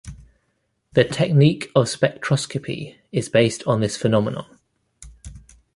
The 0.93 1.03
technique 1.03 1.69
of 1.75 1.85
spectroscopy 1.85 2.95
is 3.11 3.29
based 3.29 3.61
on 3.67 3.81
this 3.81 3.97
phenomenon. 3.97 4.57